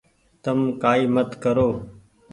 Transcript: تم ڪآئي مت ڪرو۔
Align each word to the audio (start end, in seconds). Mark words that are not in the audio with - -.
تم 0.43 0.57
ڪآئي 0.81 1.03
مت 1.15 1.29
ڪرو۔ 1.43 1.69